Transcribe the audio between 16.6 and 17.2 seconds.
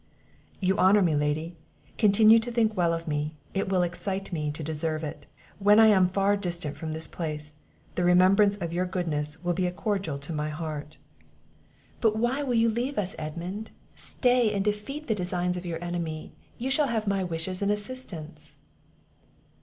shall have